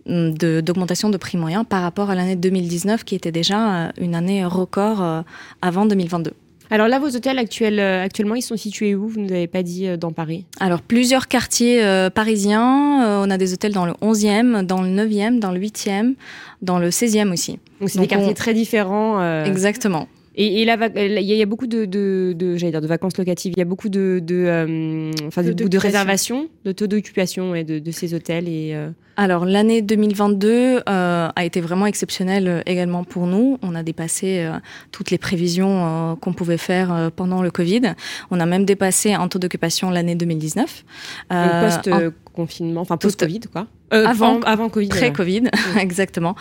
d'augmentation 0.06 1.08
de, 1.08 1.16
prix 1.16 1.38
moyen 1.38 1.64
par 1.64 1.82
rapport 1.82 2.10
à 2.10 2.14
l'année 2.14 2.36
2019, 2.36 3.04
qui 3.04 3.14
était 3.14 3.32
déjà 3.32 3.92
une 3.98 4.14
année 4.14 4.44
record 4.44 5.24
avant 5.62 5.86
2022. 5.86 6.32
Alors 6.72 6.86
là, 6.86 7.00
vos 7.00 7.08
hôtels 7.08 7.38
actuels, 7.38 7.80
euh, 7.80 8.04
actuellement, 8.04 8.36
ils 8.36 8.42
sont 8.42 8.56
situés 8.56 8.94
où? 8.94 9.08
Vous 9.08 9.18
ne 9.18 9.26
nous 9.26 9.32
avez 9.32 9.48
pas 9.48 9.64
dit 9.64 9.88
euh, 9.88 9.96
dans 9.96 10.12
Paris? 10.12 10.46
Alors, 10.60 10.82
plusieurs 10.82 11.26
quartiers 11.26 11.84
euh, 11.84 12.10
parisiens. 12.10 13.20
on 13.24 13.28
a 13.28 13.38
des 13.38 13.52
hôtels 13.52 13.72
dans 13.72 13.86
le 13.86 13.92
11e, 13.94 14.64
dans 14.64 14.80
le 14.80 14.88
9e, 14.88 15.40
dans 15.40 15.50
le 15.50 15.58
8e, 15.58 16.14
dans 16.62 16.78
le 16.78 16.90
16e 16.90 17.32
aussi. 17.32 17.58
Donc, 17.80 17.90
c'est 17.90 17.98
des 17.98 18.06
quartiers 18.06 18.34
très 18.34 18.54
différents. 18.54 19.44
Exactement. 19.44 20.06
Et, 20.36 20.64
là, 20.64 20.78
il 20.94 21.22
y, 21.22 21.42
a 21.42 21.46
beaucoup 21.46 21.66
de, 21.66 21.84
de, 21.84 22.34
de 22.38 22.56
j'allais 22.56 22.70
dire, 22.70 22.80
de 22.80 22.86
vacances 22.86 23.18
locatives. 23.18 23.52
Il 23.54 23.58
y 23.58 23.62
a 23.62 23.66
beaucoup 23.66 23.88
de, 23.88 24.20
de, 24.22 25.10
enfin, 25.26 25.42
de, 25.42 25.52
de, 25.52 25.78
réservations, 25.78 26.48
de 26.64 26.72
taux 26.72 26.86
d'occupation 26.86 27.52
de, 27.52 27.90
ces 27.90 28.14
hôtels. 28.14 28.48
Et, 28.48 28.74
Alors, 29.20 29.44
l'année 29.44 29.82
2022 29.82 30.48
euh, 30.48 31.28
a 31.36 31.44
été 31.44 31.60
vraiment 31.60 31.84
exceptionnelle 31.84 32.48
euh, 32.48 32.62
également 32.64 33.04
pour 33.04 33.26
nous. 33.26 33.58
On 33.60 33.74
a 33.74 33.82
dépassé 33.82 34.38
euh, 34.38 34.52
toutes 34.92 35.10
les 35.10 35.18
prévisions 35.18 36.16
qu'on 36.22 36.32
pouvait 36.32 36.56
faire 36.56 37.10
pendant 37.14 37.42
le 37.42 37.50
Covid. 37.50 37.92
On 38.30 38.40
a 38.40 38.46
même 38.46 38.64
dépassé 38.64 39.12
un 39.12 39.28
taux 39.28 39.38
d'occupation 39.38 39.90
l'année 39.90 40.14
2019. 40.14 40.84
Post-confinement, 41.28 42.80
enfin 42.80 42.96
post-Covid, 42.96 43.40
quoi. 43.52 43.66
avant, 43.90 44.40
avant 44.40 44.70
Covid. 44.70 44.88
Pré-Covid, 44.88 45.50
exactement. 45.78 46.34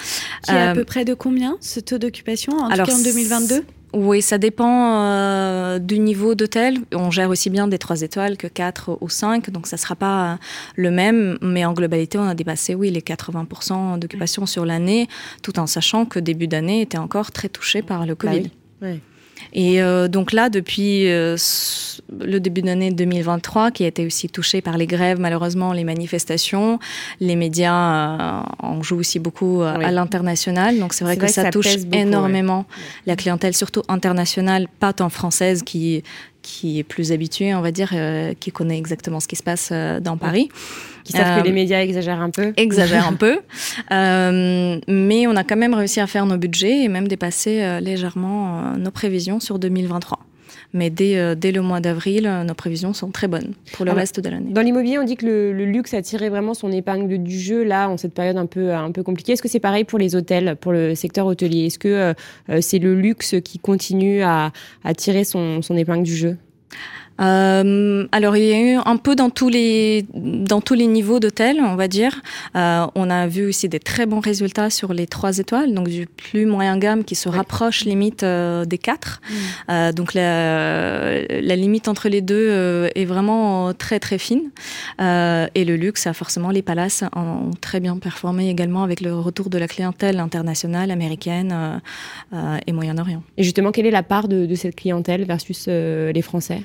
Qui 0.44 0.52
est 0.52 0.62
à 0.62 0.74
peu 0.74 0.86
près 0.86 1.04
de 1.04 1.14
combien 1.14 1.58
ce 1.60 1.82
taux 1.82 1.98
d'occupation 1.98 2.54
en, 2.54 2.70
en 2.72 3.04
2022 3.04 3.66
oui, 3.94 4.22
ça 4.22 4.38
dépend 4.38 5.04
euh, 5.04 5.80
du 5.80 6.00
niveau 6.00 6.36
d'hôtel. 6.36 6.78
On 6.94 7.10
gère 7.10 7.30
aussi 7.30 7.50
bien 7.50 7.68
des 7.68 7.78
3 7.78 8.02
étoiles 8.02 8.38
que 8.38 8.48
4 8.48 8.98
ou 9.02 9.10
5, 9.10 9.50
donc 9.50 9.68
ça 9.68 9.78
ne 9.78 9.80
sera 9.80 9.96
pas 9.96 10.38
le 10.76 10.92
même. 10.92 11.38
Mais 11.42 11.66
en 11.66 11.74
globalité, 11.74 12.18
on 12.18 12.28
a 12.28 12.36
dépassé 12.36 12.76
oui, 12.76 12.92
les 12.92 13.02
80% 13.02 13.98
d'occupation 13.98 14.46
sur 14.46 14.66
l'année, 14.66 15.08
tout 15.42 15.60
en 15.60 15.68
sachant 15.68 16.06
que 16.06 16.20
début 16.20 16.48
d'année 16.48 16.82
était 16.82 16.98
encore 16.98 17.32
très 17.32 17.50
touché 17.50 17.82
par 17.82 18.06
le 18.06 18.14
bah 18.16 18.28
Covid. 18.28 18.52
oui. 18.82 19.02
Et 19.54 19.82
euh, 19.82 20.08
donc 20.08 20.32
là, 20.32 20.50
depuis 20.50 21.10
euh, 21.10 21.36
le 22.20 22.40
début 22.40 22.62
d'année 22.62 22.92
2023, 22.92 23.72
qui 23.72 23.84
a 23.84 23.88
été 23.88 24.06
aussi 24.06 24.30
touché 24.30 24.62
par 24.62 24.78
les 24.78 24.88
grèves, 24.88 25.20
malheureusement, 25.20 25.74
les 25.74 25.84
manifestations, 25.84 26.80
les 27.20 27.36
médias 27.36 27.74
euh, 27.74 28.42
en 28.60 28.82
jouent 28.84 29.00
aussi 29.00 29.20
beaucoup 29.20 29.62
à 29.62 29.92
l'international. 29.92 30.80
Donc 30.80 30.94
c'est 30.94 31.04
vrai 31.04 31.18
que 31.18 31.28
ça, 31.28 31.50
touche 31.50 31.78
énormément 31.92 32.66
la 33.06 33.16
clientèle, 33.16 33.56
surtout 33.56 33.84
internationale, 33.88 34.68
pas 34.80 34.94
tant 34.94 35.10
française, 35.10 35.64
qui 35.64 36.04
qui 36.50 36.80
est 36.80 36.84
plus 36.84 37.12
habitué, 37.12 37.54
on 37.54 37.62
va 37.62 37.72
dire, 37.72 37.92
euh, 37.94 38.34
qui 38.40 38.52
connaît 38.52 38.78
exactement 38.78 39.20
ce 39.20 39.28
qui 39.28 39.36
se 39.36 39.44
passe 39.44 39.70
euh, 39.72 40.00
dans 40.00 40.18
Paris. 40.18 40.50
Qui 41.04 41.14
savent 41.14 41.40
que 41.40 41.44
les 41.44 41.52
euh, 41.52 41.54
médias 41.54 41.82
exagèrent 41.82 42.22
un 42.22 42.32
peu. 42.32 42.54
Exagèrent 42.58 43.08
un 43.08 43.14
peu. 43.26 43.40
mais 43.92 45.28
on 45.28 45.36
a 45.36 45.44
quand 45.44 45.58
même 45.58 45.76
réussi 45.76 46.00
à 46.00 46.08
faire 46.08 46.26
nos 46.26 46.38
budgets 46.38 46.84
et 46.84 46.88
même 46.88 47.08
dépasser 47.08 47.80
légèrement 47.82 48.74
nos 48.78 48.92
prévisions 48.92 49.40
sur 49.40 49.60
2023. 49.60 50.20
Mais 50.74 50.90
dès, 50.90 51.36
dès 51.36 51.52
le 51.52 51.62
mois 51.62 51.80
d'avril, 51.80 52.30
nos 52.46 52.54
prévisions 52.54 52.94
sont 52.94 53.10
très 53.10 53.28
bonnes 53.28 53.54
pour 53.74 53.86
le 53.86 53.92
reste 53.92 54.20
de 54.20 54.30
l'année. 54.30 54.52
Dans 54.52 54.62
l'immobilier, 54.62 55.00
on 55.00 55.04
dit 55.04 55.16
que 55.16 55.26
le, 55.26 55.66
luxe 55.66 55.94
a 55.96 56.02
tiré 56.02 56.30
vraiment 56.30 56.54
son 56.54 56.72
épingle 56.72 57.18
du 57.24 57.40
jeu 57.40 57.64
là, 57.64 57.90
en 57.90 57.98
cette 57.98 58.14
période 58.14 58.38
un 58.38 58.46
peu, 58.46 58.74
un 58.74 58.92
peu 58.92 59.02
compliquée. 59.02 59.34
Est-ce 59.34 59.42
que 59.42 59.48
c'est 59.48 59.60
pareil 59.60 59.84
pour 59.84 59.98
les 59.98 60.16
hôtels, 60.16 60.56
pour 60.62 60.72
le 60.72 60.94
secteur 60.94 61.26
hôtelier? 61.26 61.66
Est-ce 61.66 61.80
que 61.80 62.14
c'est 62.62 62.80
le 62.80 62.94
luxe 62.94 63.36
qui 63.44 63.58
continue 63.58 64.22
à, 64.22 64.52
à 64.84 64.94
tirer 64.94 65.24
son, 65.24 65.62
son 65.64 65.76
épingle 65.76 66.04
du 66.04 66.16
jeu? 66.16 66.38
Euh, 67.20 68.08
alors 68.12 68.38
il 68.38 68.46
y 68.46 68.54
a 68.54 68.60
eu 68.60 68.80
un 68.84 68.98
peu 68.98 69.16
dans 69.16 69.30
tous 69.30 69.50
les 69.50 70.06
dans 70.14 70.62
tous 70.62 70.74
les 70.74 70.88
niveaux 70.88 71.20
d'hôtels, 71.20 71.60
on 71.62 71.76
va 71.76 71.88
dire. 71.88 72.22
Euh, 72.56 72.88
on 72.96 73.10
a 73.10 73.28
vu 73.28 73.48
aussi 73.48 73.68
des 73.68 73.80
très 73.80 74.06
bons 74.06 74.20
résultats 74.20 74.70
sur 74.70 74.94
les 74.94 75.08
trois 75.08 75.38
étoiles, 75.38 75.74
donc 75.74 75.90
du 75.90 76.08
plus 76.08 76.46
moyen 76.46 76.78
gamme 76.78 77.04
qui 77.04 77.16
se 77.16 77.30
rapproche 77.30 77.86
limite 77.86 78.24
euh, 78.24 78.66
des 78.66 78.78
quatre. 78.78 79.22
Mm. 79.30 79.92
Donc 79.92 80.14
la, 80.14 81.22
la, 81.22 81.56
limite 81.56 81.88
entre 81.88 82.10
les 82.10 82.22
deux 82.22 82.90
est 82.96 83.06
vraiment 83.06 83.74
très 83.74 84.00
très 84.00 84.18
fine. 84.18 84.52
et 85.00 85.66
le 85.66 85.76
luxe, 85.76 86.08
a 86.08 86.14
forcément 86.14 86.52
les 86.52 86.62
palaces 86.62 87.04
ont 87.16 87.52
très 87.62 87.80
bien 87.80 87.98
performé 87.98 88.50
également 88.50 88.84
avec 88.84 89.02
le 89.02 89.18
retour 89.18 89.50
de 89.50 89.58
la 89.58 89.68
clientèle 89.68 90.20
internationale, 90.20 90.92
américaine 90.92 91.82
et 92.68 92.72
Moyen-Orient. 92.72 93.24
Et 93.38 93.44
justement, 93.44 93.72
quelle 93.72 93.86
est 93.86 93.92
la 93.92 94.04
part 94.04 94.28
de, 94.28 94.46
de 94.46 94.56
cette 94.56 94.76
clientèle 94.76 95.26
versus 95.26 95.68
les 95.68 96.22
Français? 96.22 96.62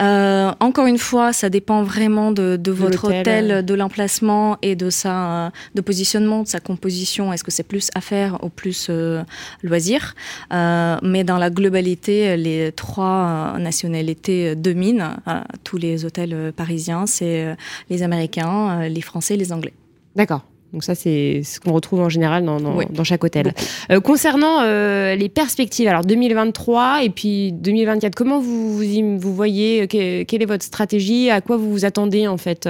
Euh, 0.00 0.52
encore 0.60 0.86
une 0.86 0.98
fois, 0.98 1.32
ça 1.32 1.48
dépend 1.48 1.82
vraiment 1.82 2.32
de, 2.32 2.58
votre 2.70 3.04
hôtel, 3.04 3.64
de 3.64 3.74
l'emplacement 3.74 4.58
et 4.62 4.76
de 4.76 4.90
sa 4.90 5.52
de 5.74 5.80
positionnement, 5.80 6.42
de 6.42 6.48
sa 6.48 6.60
composition. 6.60 7.32
Est-ce 7.32 7.44
que 7.44 7.50
c'est 7.50 7.62
plus 7.62 7.90
affaires 7.94 8.42
ou 8.44 8.48
plus 8.48 8.88
euh, 8.90 9.22
loisirs? 9.62 10.14
Euh, 10.52 10.96
Mais 11.02 11.24
dans 11.24 11.38
la 11.38 11.50
globalité, 11.50 12.36
les 12.36 12.72
trois 12.72 13.56
nationalités 13.58 14.54
dominent 14.54 15.16
tous 15.64 15.76
les 15.76 16.04
hôtels 16.04 16.52
parisiens. 16.54 17.06
C'est 17.06 17.56
les 17.90 18.02
Américains, 18.02 18.88
les 18.88 19.00
Français, 19.00 19.36
les 19.36 19.52
Anglais. 19.52 19.72
D'accord. 20.14 20.44
Donc 20.76 20.84
ça, 20.84 20.94
c'est 20.94 21.40
ce 21.42 21.58
qu'on 21.58 21.72
retrouve 21.72 22.00
en 22.00 22.10
général 22.10 22.44
dans, 22.44 22.60
dans, 22.60 23.02
chaque 23.04 23.24
hôtel. 23.24 23.54
Euh, 23.90 23.98
concernant 23.98 24.60
euh, 24.60 25.14
les 25.14 25.30
perspectives, 25.30 25.88
alors 25.88 26.04
2023 26.04 27.02
et 27.02 27.08
puis 27.08 27.52
2024, 27.52 28.14
comment 28.14 28.40
vous 28.40 28.76
vous, 28.76 29.18
vous 29.18 29.34
voyez 29.34 29.84
euh, 29.84 30.24
Quelle 30.28 30.42
est 30.42 30.46
votre 30.46 30.66
stratégie 30.66 31.30
À 31.30 31.40
quoi 31.40 31.56
vous 31.56 31.70
vous 31.70 31.86
attendez 31.86 32.28
en 32.28 32.36
fait 32.36 32.68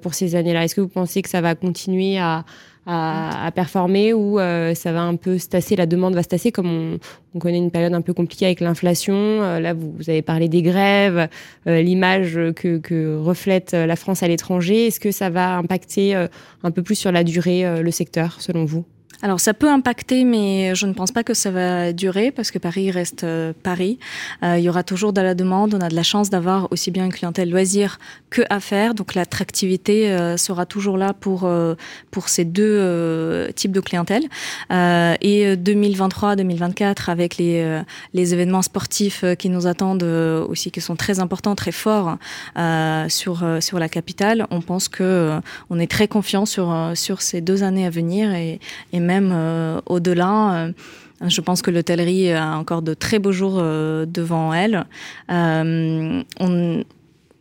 pour 0.00 0.14
ces 0.14 0.36
années-là? 0.36 0.64
Est-ce 0.64 0.74
que 0.74 0.80
vous 0.80 0.88
pensez 0.88 1.20
que 1.20 1.28
ça 1.28 1.42
va 1.42 1.54
continuer 1.54 2.16
à, 2.16 2.46
à, 2.86 3.50
performer 3.54 4.12
ou 4.12 4.38
euh, 4.38 4.74
ça 4.74 4.92
va 4.92 5.02
un 5.02 5.16
peu 5.16 5.38
se 5.38 5.48
tasser, 5.48 5.76
la 5.76 5.86
demande 5.86 6.14
va 6.14 6.22
se 6.22 6.28
tasser 6.28 6.52
comme 6.52 6.70
on, 6.70 6.98
on 7.34 7.38
connaît 7.38 7.58
une 7.58 7.70
période 7.70 7.94
un 7.94 8.02
peu 8.02 8.12
compliquée 8.12 8.46
avec 8.46 8.60
l'inflation. 8.60 9.14
Euh, 9.14 9.60
là, 9.60 9.74
vous, 9.74 9.94
vous, 9.96 10.10
avez 10.10 10.22
parlé 10.22 10.48
des 10.48 10.62
grèves, 10.62 11.28
euh, 11.66 11.80
l'image 11.82 12.38
que, 12.56 12.78
que, 12.78 13.16
reflète 13.16 13.72
la 13.72 13.96
France 13.96 14.22
à 14.22 14.28
l'étranger. 14.28 14.88
Est-ce 14.88 15.00
que 15.00 15.10
ça 15.10 15.30
va 15.30 15.56
impacter 15.56 16.14
un 16.14 16.70
peu 16.70 16.82
plus 16.82 16.94
sur 16.94 17.12
la 17.12 17.24
durée 17.24 17.82
le 17.82 17.90
secteur, 17.90 18.40
selon 18.40 18.64
vous? 18.64 18.84
Alors 19.22 19.40
ça 19.40 19.54
peut 19.54 19.68
impacter, 19.68 20.24
mais 20.24 20.74
je 20.74 20.86
ne 20.86 20.92
pense 20.92 21.12
pas 21.12 21.24
que 21.24 21.34
ça 21.34 21.50
va 21.50 21.92
durer 21.92 22.30
parce 22.30 22.50
que 22.50 22.58
Paris 22.58 22.90
reste 22.90 23.24
euh, 23.24 23.52
Paris. 23.62 23.98
Euh, 24.42 24.58
il 24.58 24.64
y 24.64 24.68
aura 24.68 24.82
toujours 24.82 25.12
de 25.12 25.20
la 25.20 25.34
demande. 25.34 25.74
On 25.74 25.80
a 25.80 25.88
de 25.88 25.94
la 25.94 26.02
chance 26.02 26.30
d'avoir 26.30 26.70
aussi 26.72 26.90
bien 26.90 27.04
une 27.04 27.12
clientèle 27.12 27.50
loisir 27.50 27.98
que 28.30 28.42
affaires, 28.50 28.94
donc 28.94 29.14
l'attractivité 29.14 30.10
euh, 30.10 30.36
sera 30.36 30.66
toujours 30.66 30.98
là 30.98 31.12
pour 31.12 31.48
pour 32.10 32.28
ces 32.28 32.44
deux 32.44 33.50
types 33.54 33.72
de 33.72 33.80
clientèle. 33.80 34.24
et 34.70 35.56
2023-2024 35.56 37.10
avec 37.10 37.36
les 37.36 37.82
les 38.12 38.34
événements 38.34 38.62
sportifs 38.62 39.24
qui 39.38 39.48
nous 39.50 39.66
attendent 39.66 40.02
aussi, 40.02 40.70
qui 40.70 40.80
sont 40.80 40.96
très 40.96 41.20
importants, 41.20 41.54
très 41.54 41.72
forts 41.72 42.16
sur 43.08 43.44
sur 43.60 43.78
la 43.78 43.88
capitale, 43.88 44.46
on 44.50 44.60
pense 44.60 44.88
que 44.88 45.38
on 45.70 45.78
est 45.78 45.90
très 45.90 46.08
confiant 46.08 46.46
sur 46.46 46.92
sur 46.94 47.22
ces 47.22 47.40
deux 47.40 47.62
années 47.62 47.86
à 47.86 47.90
venir 47.90 48.34
et, 48.34 48.60
même 49.04 49.30
euh, 49.32 49.80
au-delà. 49.86 50.54
Euh, 50.54 50.72
je 51.26 51.40
pense 51.40 51.62
que 51.62 51.70
l'hôtellerie 51.70 52.32
a 52.32 52.56
encore 52.56 52.82
de 52.82 52.92
très 52.92 53.18
beaux 53.18 53.32
jours 53.32 53.56
euh, 53.58 54.04
devant 54.04 54.52
elle. 54.52 54.84
on, 55.28 56.84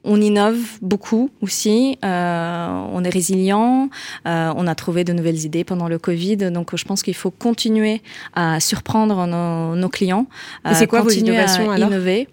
on 0.05 0.21
innove 0.21 0.59
beaucoup 0.81 1.29
aussi, 1.41 1.97
on 2.03 3.03
est 3.03 3.09
résilient, 3.09 3.89
on 4.25 4.67
a 4.67 4.75
trouvé 4.75 5.05
de 5.05 5.13
nouvelles 5.13 5.45
idées 5.45 5.63
pendant 5.63 5.87
le 5.87 5.97
Covid, 5.97 6.37
donc 6.51 6.75
je 6.75 6.83
pense 6.83 7.03
qu'il 7.03 7.15
faut 7.15 7.31
continuer 7.31 8.01
à 8.33 8.59
surprendre 8.59 9.25
nos, 9.77 9.89
clients. 9.89 10.27
c'est 10.73 10.87
quoi 10.87 11.01
vos 11.01 11.09
innovations 11.09 11.71
à 11.71 11.79
innover. 11.79 12.27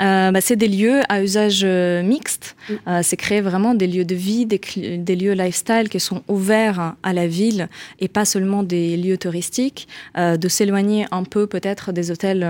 Euh, 0.00 0.30
bah, 0.30 0.40
c'est 0.40 0.56
des 0.56 0.68
lieux 0.68 1.00
à 1.08 1.22
usage 1.22 1.62
euh, 1.64 2.02
mixte. 2.02 2.56
Mm. 2.68 2.72
Euh, 2.88 3.00
c'est 3.02 3.16
créer 3.16 3.40
vraiment 3.40 3.74
des 3.74 3.86
lieux 3.86 4.04
de 4.04 4.14
vie, 4.14 4.46
des, 4.46 4.60
des, 4.98 5.16
lieux 5.16 5.32
lifestyle 5.32 5.88
qui 5.88 6.00
sont 6.00 6.22
ouverts 6.28 6.94
à 7.02 7.12
la 7.12 7.26
ville 7.26 7.68
et 8.00 8.08
pas 8.08 8.24
seulement 8.24 8.62
des 8.62 8.96
lieux 8.96 9.18
touristiques. 9.18 9.88
de 10.16 10.48
s'éloigner 10.48 11.06
un 11.10 11.24
peu 11.24 11.46
peut-être 11.46 11.92
des 11.92 12.10
hôtels 12.10 12.46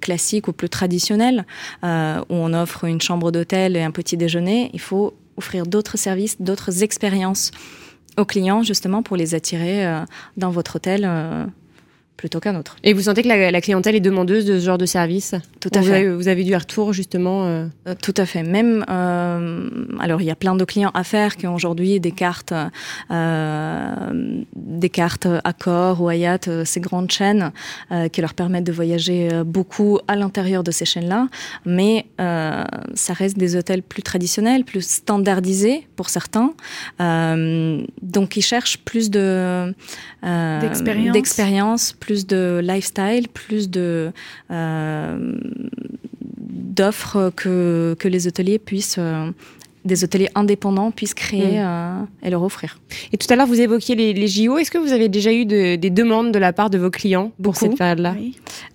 classiques 0.00 0.48
ou 0.48 0.52
plus 0.52 0.68
traditionnels 0.68 1.44
où 1.82 1.86
on 2.34 2.52
offre 2.54 2.84
une 2.84 3.00
chambre 3.00 3.30
d'hôtel 3.30 3.76
et 3.76 3.82
un 3.82 3.90
petit 3.90 4.16
déjeuner. 4.16 4.70
Il 4.72 4.80
faut 4.80 5.14
offrir 5.36 5.66
d'autres 5.66 5.96
services, 5.96 6.40
d'autres 6.40 6.82
expériences 6.82 7.50
aux 8.16 8.24
clients 8.24 8.62
justement 8.62 9.02
pour 9.02 9.16
les 9.16 9.34
attirer 9.34 9.86
dans 10.36 10.50
votre 10.50 10.76
hôtel 10.76 11.08
plutôt 12.18 12.40
qu'un 12.40 12.56
autre. 12.56 12.76
Et 12.82 12.92
vous 12.92 13.02
sentez 13.02 13.22
que 13.22 13.28
la, 13.28 13.60
clientèle 13.62 13.94
est 13.94 14.00
demandeuse 14.00 14.44
de 14.44 14.58
ce 14.58 14.64
genre 14.64 14.76
de 14.76 14.86
service 14.86 15.34
Tout 15.60 15.70
à 15.72 15.80
fait. 15.80 16.10
vous 16.10 16.28
avez 16.28 16.44
du 16.44 16.54
retour 16.54 16.92
justement 16.92 17.44
euh 17.46 17.66
euh, 17.86 17.94
Tout 18.02 18.14
à 18.16 18.26
fait. 18.26 18.42
Même, 18.42 18.84
euh, 18.90 19.70
alors 20.00 20.20
il 20.20 20.24
y 20.26 20.30
a 20.30 20.34
plein 20.34 20.56
de 20.56 20.64
clients 20.64 20.90
à 20.94 21.04
faire 21.04 21.36
qui 21.36 21.46
ont 21.46 21.54
aujourd'hui 21.54 22.00
des 22.00 22.10
cartes, 22.10 22.52
des 23.08 24.90
cartes 24.90 25.28
Accor 25.44 26.02
ou 26.02 26.08
Hayat, 26.08 26.64
ces 26.64 26.80
grandes 26.80 27.10
chaînes 27.10 27.52
qui 28.12 28.20
leur 28.20 28.34
permettent 28.34 28.64
de 28.64 28.72
voyager 28.72 29.28
beaucoup 29.46 30.00
à 30.08 30.16
l'intérieur 30.16 30.64
de 30.64 30.72
ces 30.72 30.84
chaînes-là. 30.84 31.28
Mais 31.64 32.06
ça 32.18 33.12
reste 33.12 33.38
des 33.38 33.54
hôtels 33.54 33.82
plus 33.82 34.02
traditionnels, 34.02 34.64
plus 34.64 34.84
standardisés 34.84 35.86
pour 35.94 36.10
certains. 36.10 36.52
donc 36.98 38.36
ils 38.36 38.42
cherchent 38.42 38.78
plus 38.78 39.08
de 39.10 39.72
d'expérience, 41.12 41.92
plus 42.08 42.26
de 42.26 42.62
lifestyle, 42.64 43.28
plus 43.28 43.68
de 43.68 44.12
euh, 44.50 45.38
d'offres 46.38 47.30
que, 47.36 47.94
que 47.98 48.08
les 48.08 48.26
hôteliers 48.26 48.58
puissent 48.58 48.96
euh, 48.98 49.30
des 49.84 50.04
hôteliers 50.04 50.28
indépendants 50.34 50.90
puissent 50.90 51.14
créer 51.14 51.58
mm. 51.58 51.64
euh, 51.64 52.02
et 52.22 52.30
leur 52.30 52.42
offrir. 52.42 52.78
Et 53.12 53.16
tout 53.16 53.26
à 53.30 53.36
l'heure, 53.36 53.46
vous 53.46 53.60
évoquiez 53.60 53.94
les, 53.94 54.28
JO. 54.28 54.58
Est-ce 54.58 54.70
que 54.70 54.78
vous 54.78 54.92
avez 54.92 55.08
déjà 55.08 55.32
eu 55.32 55.46
des 55.46 55.90
demandes 55.90 56.32
de 56.32 56.38
la 56.38 56.52
part 56.52 56.70
de 56.70 56.78
vos 56.78 56.90
clients 56.90 57.32
pour 57.42 57.56
cette 57.56 57.76
période-là? 57.76 58.14
Euh, 58.14 58.22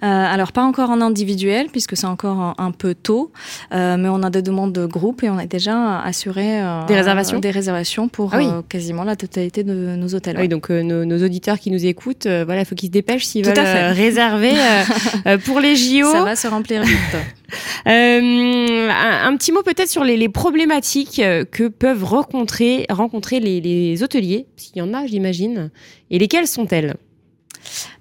Alors, 0.02 0.52
pas 0.52 0.64
encore 0.64 0.90
en 0.90 1.02
individuel, 1.02 1.68
puisque 1.72 1.96
c'est 1.96 2.08
encore 2.08 2.56
un, 2.58 2.72
peu 2.72 2.96
tôt, 2.96 3.32
euh, 3.74 3.98
mais 3.98 4.10
on 4.10 4.24
a 4.24 4.30
des 4.30 4.42
demandes 4.42 4.74
de 4.74 4.86
groupe 4.86 5.24
et 5.24 5.30
on 5.30 5.38
a 5.38 5.46
déjà 5.46 6.00
assuré 6.02 6.62
des 6.88 6.96
réservations? 6.96 7.40
Des 7.40 7.52
réservations 7.52 8.08
pour 8.08 8.34
ah 8.34 8.64
quasiment 8.68 9.04
la 9.04 9.16
totalité 9.16 9.64
de 9.64 9.74
nos 9.74 10.08
hôtels. 10.16 10.38
Oui, 10.40 10.48
donc 10.48 10.70
nos, 10.70 11.24
auditeurs 11.24 11.60
qui 11.60 11.72
nous 11.72 11.86
écoutent, 11.86 12.28
voilà, 12.28 12.62
il 12.62 12.66
faut 12.66 12.76
qu'ils 12.76 12.88
se 12.88 12.94
dépêchent 12.94 13.26
s'ils 13.26 13.46
veulent 13.46 13.60
réserver 13.94 14.54
pour 15.46 15.60
les 15.60 15.76
JO. 15.76 16.12
Ça 16.12 16.24
va 16.24 16.36
se 16.36 16.48
remplir 16.48 16.84
vite. 16.84 16.98
Euh, 17.88 18.90
un, 18.90 19.36
petit 19.38 19.52
mot 19.52 19.64
peut-être 19.64 19.90
sur 19.90 20.04
les, 20.04 20.30
problématiques 20.30 21.20
euh, 21.20 21.46
que 21.46 21.68
peuvent 21.68 22.04
rencontrer, 22.04 22.86
rencontrer 22.90 23.40
les, 23.40 23.62
les 23.62 24.04
hôteliers, 24.04 24.48
s'il 24.56 24.78
y 24.78 24.82
en 24.82 24.94
a, 24.94 25.06
j'imagine, 25.06 25.72
et 26.10 26.20
lesquelles 26.20 26.48
sont-elles? 26.48 26.96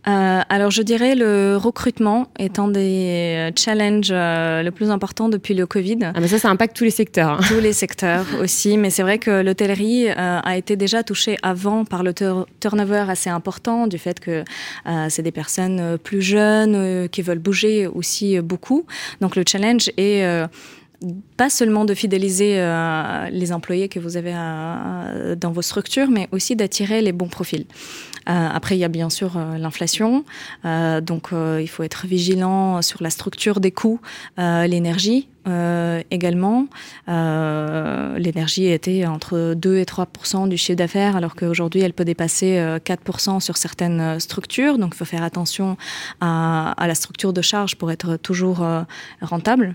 Euh, 0.09 0.41
alors 0.49 0.71
je 0.71 0.83
dirais 0.83 1.15
le 1.15 1.57
recrutement 1.57 2.27
est 2.39 2.59
un 2.59 2.69
des 2.69 3.51
challenges 3.57 4.11
euh, 4.11 4.63
le 4.63 4.71
plus 4.71 4.91
important 4.91 5.29
depuis 5.29 5.55
le 5.55 5.67
Covid. 5.67 5.99
Ah 6.15 6.21
mais 6.21 6.29
ça, 6.29 6.39
ça 6.39 6.51
impacte 6.51 6.77
tous 6.77 6.85
les 6.85 6.91
secteurs. 6.91 7.31
Hein. 7.31 7.41
Tous 7.47 7.61
les 7.61 7.73
secteurs 7.73 8.27
aussi, 8.41 8.77
mais 8.77 8.91
c'est 8.91 9.03
vrai 9.03 9.19
que 9.19 9.43
l'hôtellerie 9.43 10.09
euh, 10.09 10.15
a 10.43 10.57
été 10.57 10.77
déjà 10.77 11.03
touchée 11.03 11.37
avant 11.43 11.85
par 11.85 12.03
le 12.03 12.13
turnover 12.61 13.05
assez 13.09 13.31
important 13.31 13.87
du 13.87 13.99
fait 13.99 14.21
que 14.21 14.45
euh, 14.87 15.07
c'est 15.09 15.23
des 15.23 15.33
personnes 15.33 15.99
plus 15.99 16.23
jeunes 16.23 17.09
qui 17.09 17.23
veulent 17.23 17.39
bouger 17.39 17.87
aussi 17.87 18.41
beaucoup. 18.41 18.87
Donc 19.21 19.37
le 19.37 19.45
challenge 19.47 19.91
est 19.97 20.25
pas 21.37 21.51
seulement 21.51 21.85
de 21.85 21.95
fidéliser 21.95 22.57
les 23.31 23.53
employés 23.53 23.89
que 23.89 23.99
vous 23.99 24.17
avez 24.17 24.33
dans 25.37 25.53
vos 25.53 25.63
structures, 25.63 26.11
mais 26.11 26.29
aussi 26.33 26.57
d'attirer 26.57 27.03
les 27.03 27.13
bons 27.13 27.29
profils. 27.29 27.67
Après, 28.27 28.77
il 28.77 28.81
y 28.81 28.85
a 28.85 28.89
bien 28.89 29.11
sûr 29.11 29.39
l'inflation, 29.59 30.25
donc 30.65 31.31
il 31.33 31.69
faut 31.69 31.83
être 31.83 32.07
vigilant 32.07 32.83
sur 32.83 33.03
la 33.03 33.11
structure 33.11 33.61
des 33.61 33.73
coûts, 33.73 34.01
l'énergie, 34.39 35.29
euh, 35.49 36.03
également. 36.13 36.67
Euh, 37.09 38.17
l'énergie 38.17 38.67
était 38.67 39.07
entre 39.07 39.55
2 39.55 39.79
et 39.79 39.85
3% 39.85 40.49
du 40.49 40.57
chiffre 40.57 40.77
d'affaires, 40.77 41.17
alors 41.17 41.35
qu'aujourd'hui, 41.35 41.81
elle 41.81 41.93
peut 41.93 42.05
dépasser 42.05 42.59
4% 42.85 43.37
euh, 43.37 43.41
sur 43.41 43.57
certaines 43.57 44.21
structures. 44.21 44.79
Donc, 44.79 44.93
il 44.95 44.99
faut 44.99 45.05
faire 45.05 45.25
attention 45.25 45.77
à, 46.21 46.75
la 46.79 46.95
structure 46.95 47.33
de 47.33 47.43
charge 47.43 47.75
pour 47.75 47.91
être 47.91 48.17
toujours 48.17 48.65
rentable. 49.21 49.75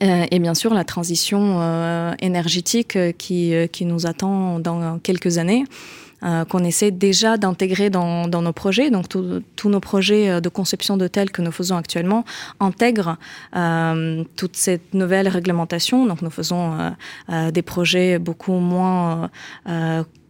et 0.00 0.38
bien 0.38 0.54
sûr, 0.54 0.74
la 0.74 0.84
transition 0.84 2.14
énergétique 2.20 2.98
qui 3.16 3.84
nous 3.84 4.06
attend 4.06 4.58
dans 4.58 4.98
quelques 4.98 5.38
années. 5.38 5.64
Euh, 6.22 6.46
qu'on 6.46 6.64
essaie 6.64 6.90
déjà 6.90 7.36
d'intégrer 7.36 7.90
dans, 7.90 8.26
nos 8.26 8.52
projets. 8.52 8.90
Donc 8.90 9.06
tous 9.08 9.68
nos 9.68 9.80
projets 9.80 10.30
euh, 10.30 10.40
de 10.40 10.48
conception 10.48 10.96
d'hôtels 10.96 11.30
que 11.30 11.42
nous 11.42 11.52
faisons 11.52 11.76
actuellement 11.76 12.24
intègrent 12.58 13.18
euh, 13.54 14.24
toute 14.34 14.56
cette 14.56 14.94
nouvelle 14.94 15.28
réglementation. 15.28 16.06
Donc 16.06 16.22
nous 16.22 16.30
faisons 16.30 16.56
des 17.52 17.62
projets 17.62 18.18
beaucoup 18.18 18.54
moins 18.54 19.30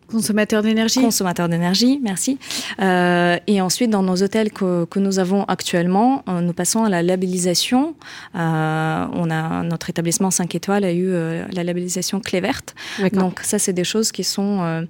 Consommateurs 0.08 0.62
d'énergie. 0.62 1.00
Consommateurs 1.00 1.48
d'énergie, 1.48 1.98
merci. 2.00 2.38
et 2.78 3.60
ensuite, 3.60 3.90
dans 3.90 4.04
nos 4.04 4.22
hôtels 4.22 4.52
que, 4.52 4.98
nous 4.98 5.18
avons 5.18 5.44
actuellement, 5.44 6.22
nous 6.28 6.52
passons 6.52 6.84
à 6.84 6.88
la 6.88 7.02
labellisation. 7.02 7.94
on 8.34 8.38
a 8.38 9.62
notre 9.64 9.90
établissement 9.90 10.30
5 10.30 10.54
étoiles 10.54 10.84
a 10.84 10.92
eu 10.92 11.10
la 11.52 11.64
labellisation 11.64 12.20
clé 12.20 12.40
verte. 12.40 12.76
Donc 13.12 13.40
ça, 13.42 13.58
c'est 13.58 13.72
des 13.72 13.84
choses 13.84 14.12
qui 14.12 14.22
sont 14.22 14.86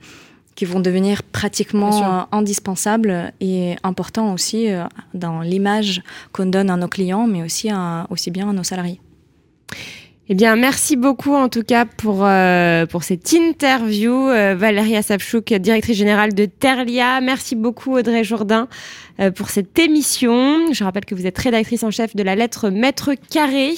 qui 0.56 0.64
vont 0.64 0.80
devenir 0.80 1.22
pratiquement 1.22 2.02
euh, 2.02 2.22
indispensables 2.32 3.32
et 3.40 3.76
importants 3.84 4.32
aussi 4.32 4.72
euh, 4.72 4.84
dans 5.14 5.42
l'image 5.42 6.02
qu'on 6.32 6.46
donne 6.46 6.70
à 6.70 6.76
nos 6.76 6.88
clients, 6.88 7.26
mais 7.28 7.42
aussi, 7.42 7.70
aussi 8.10 8.30
bien 8.32 8.48
à 8.48 8.52
nos 8.52 8.64
salariés. 8.64 9.00
Eh 10.28 10.34
bien, 10.34 10.56
merci 10.56 10.96
beaucoup 10.96 11.34
en 11.34 11.48
tout 11.48 11.62
cas 11.62 11.84
pour, 11.84 12.24
euh, 12.24 12.84
pour 12.86 13.04
cette 13.04 13.30
interview. 13.32 14.26
Valérie 14.56 14.96
Asapchouk, 14.96 15.52
directrice 15.52 15.96
générale 15.96 16.34
de 16.34 16.46
Terlia. 16.46 17.20
Merci 17.20 17.54
beaucoup 17.54 17.96
Audrey 17.96 18.24
Jourdain 18.24 18.66
pour 19.36 19.50
cette 19.50 19.78
émission. 19.78 20.72
Je 20.72 20.82
rappelle 20.82 21.04
que 21.04 21.14
vous 21.14 21.26
êtes 21.26 21.38
rédactrice 21.38 21.84
en 21.84 21.92
chef 21.92 22.16
de 22.16 22.24
la 22.24 22.34
lettre 22.34 22.70
Maître 22.70 23.12
Carré. 23.30 23.74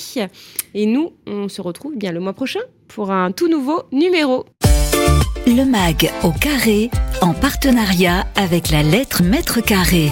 Et 0.73 0.87
nous, 0.87 1.13
on 1.27 1.51
se 1.51 1.61
retrouve 1.61 1.97
bien 1.97 2.13
le 2.13 2.21
mois 2.21 2.33
prochain 2.33 2.61
pour 2.87 3.11
un 3.11 3.31
tout 3.31 3.49
nouveau 3.49 3.83
numéro. 3.93 4.47
Le 5.57 5.65
MAG 5.65 6.13
au 6.25 6.31
carré, 6.31 6.91
en 7.23 7.33
partenariat 7.33 8.27
avec 8.37 8.71
la 8.71 8.83
lettre 8.83 9.23
Maître 9.23 9.63
Carré. 9.63 10.11